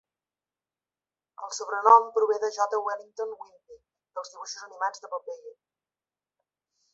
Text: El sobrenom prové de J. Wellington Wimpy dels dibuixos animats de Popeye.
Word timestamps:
El 1.47 1.51
sobrenom 1.57 2.07
prové 2.15 2.37
de 2.45 2.49
J. 2.55 2.79
Wellington 2.87 3.35
Wimpy 3.43 3.77
dels 3.77 4.33
dibuixos 4.35 4.65
animats 4.71 5.05
de 5.05 5.13
Popeye. 5.13 5.55